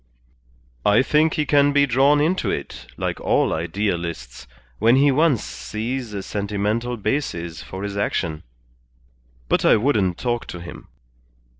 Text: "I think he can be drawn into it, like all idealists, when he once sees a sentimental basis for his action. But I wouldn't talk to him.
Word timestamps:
"I 0.83 1.03
think 1.03 1.35
he 1.35 1.45
can 1.45 1.73
be 1.73 1.85
drawn 1.85 2.19
into 2.19 2.49
it, 2.49 2.87
like 2.97 3.19
all 3.21 3.53
idealists, 3.53 4.47
when 4.79 4.95
he 4.95 5.11
once 5.11 5.43
sees 5.43 6.11
a 6.15 6.23
sentimental 6.23 6.97
basis 6.97 7.61
for 7.61 7.83
his 7.83 7.95
action. 7.95 8.41
But 9.47 9.63
I 9.63 9.75
wouldn't 9.75 10.17
talk 10.17 10.47
to 10.47 10.59
him. 10.59 10.87